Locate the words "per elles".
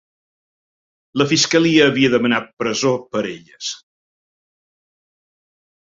3.13-3.71